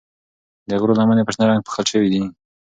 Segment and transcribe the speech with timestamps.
[0.69, 2.23] د غرو لمنې په شنه رنګ پوښل شوې دي.